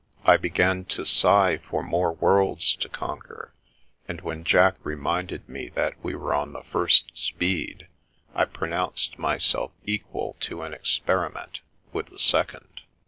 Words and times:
I 0.25 0.35
began 0.35 0.85
to 0.85 1.05
sigh 1.05 1.57
for 1.59 1.83
more 1.83 2.11
worlds 2.11 2.73
to 2.77 2.89
conquer, 2.89 3.53
and 4.07 4.19
when 4.21 4.43
Jack 4.43 4.77
reminded 4.83 5.47
me 5.47 5.69
that 5.75 5.93
we 6.03 6.15
were 6.15 6.33
on 6.33 6.53
the 6.53 6.63
fipst 6.63 7.15
speed, 7.15 7.85
I 8.33 8.45
pronounced 8.45 9.19
myself 9.19 9.73
equal 9.85 10.37
to 10.39 10.63
an 10.63 10.73
experiment 10.73 11.59
with 11.93 12.07
the 12.07 12.17
second. 12.17 12.81